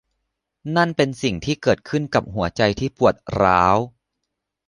[0.75, 3.77] นั่นเป็นสิ่งที่เกิดขึ้นกับหัวใจที่ปวดร้าว